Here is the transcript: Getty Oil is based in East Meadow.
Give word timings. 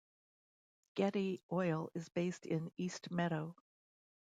Getty 0.95 1.43
Oil 1.51 1.91
is 1.93 2.09
based 2.09 2.47
in 2.47 2.71
East 2.75 3.11
Meadow. 3.11 3.55